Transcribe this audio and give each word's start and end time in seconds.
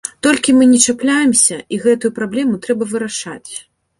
Толькі 0.27 0.53
мы 0.59 0.63
не 0.71 0.79
чапляемся, 0.93 1.57
і 1.77 1.79
гэтую 1.85 2.11
праблему 2.19 2.55
трэба 2.63 2.83
вырашаць. 2.95 3.53